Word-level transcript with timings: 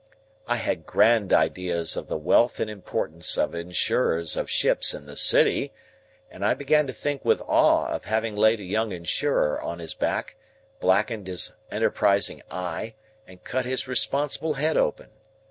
I 0.47 0.55
had 0.55 0.87
grand 0.87 1.31
ideas 1.31 1.95
of 1.95 2.07
the 2.07 2.17
wealth 2.17 2.59
and 2.59 2.71
importance 2.71 3.37
of 3.37 3.53
Insurers 3.53 4.35
of 4.35 4.49
Ships 4.49 4.95
in 4.95 5.05
the 5.05 5.15
City, 5.15 5.73
and 6.31 6.43
I 6.43 6.55
began 6.55 6.87
to 6.87 6.91
think 6.91 7.23
with 7.23 7.39
awe 7.41 7.85
of 7.85 8.05
having 8.05 8.35
laid 8.35 8.59
a 8.59 8.63
young 8.63 8.91
Insurer 8.91 9.61
on 9.61 9.77
his 9.77 9.93
back, 9.93 10.37
blackened 10.79 11.27
his 11.27 11.53
enterprising 11.69 12.41
eye, 12.49 12.95
and 13.27 13.43
cut 13.43 13.65
his 13.65 13.87
responsible 13.87 14.55
head 14.55 14.75
open. 14.75 15.09